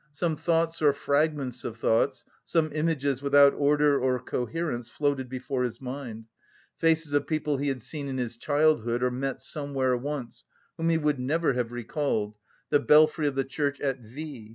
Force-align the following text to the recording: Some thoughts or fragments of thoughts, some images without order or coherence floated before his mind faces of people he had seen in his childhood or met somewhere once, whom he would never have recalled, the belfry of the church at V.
Some 0.13 0.35
thoughts 0.35 0.81
or 0.81 0.93
fragments 0.93 1.63
of 1.63 1.77
thoughts, 1.77 2.25
some 2.43 2.71
images 2.73 3.21
without 3.21 3.53
order 3.53 3.99
or 3.99 4.19
coherence 4.19 4.89
floated 4.89 5.29
before 5.29 5.61
his 5.61 5.79
mind 5.79 6.25
faces 6.75 7.13
of 7.13 7.27
people 7.27 7.57
he 7.57 7.67
had 7.67 7.83
seen 7.83 8.07
in 8.07 8.17
his 8.17 8.35
childhood 8.35 9.03
or 9.03 9.11
met 9.11 9.43
somewhere 9.43 9.95
once, 9.95 10.43
whom 10.75 10.89
he 10.89 10.97
would 10.97 11.19
never 11.19 11.53
have 11.53 11.71
recalled, 11.71 12.33
the 12.71 12.79
belfry 12.79 13.27
of 13.27 13.35
the 13.35 13.45
church 13.45 13.79
at 13.79 13.99
V. 13.99 14.49